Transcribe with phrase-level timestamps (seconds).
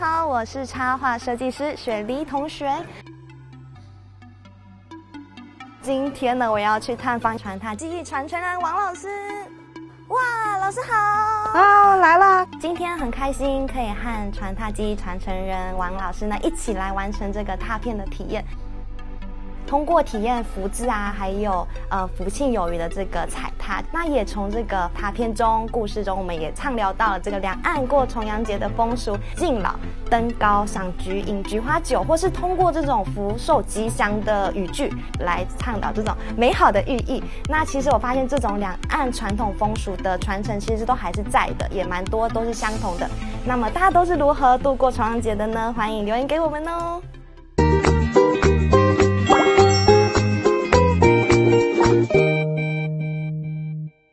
[0.00, 2.74] 家好，我是插画设计师雪梨同学。
[5.82, 9.08] 今天呢，我要去探访传他技艺传承人王老师。
[10.08, 11.60] 哇，老师好！
[11.60, 12.46] 啊，来啦！
[12.58, 18.42] 今天很开心可以和传他技艺传承人王老师呢一起来完成这个拓片的体验。
[19.66, 29.74] 通过体验福字啊，还有呃福庆有余的这个彩踏，那也从这个拓片中故事中，我们也畅聊到了这个两岸过重阳节的风俗，敬老、
[30.10, 37.22] 登高、赏菊、饮菊花酒，或是通过这种福寿吉祥的语句来倡导这种美好的寓意。
[37.48, 43.08] 那其实我发现这种两岸传统风俗的传承，其实都还是在的，也蛮多都是相同的。
[43.46, 45.72] 那么大家都是如何度过重阳节的呢？
[45.76, 47.00] 欢迎留言给我们哦。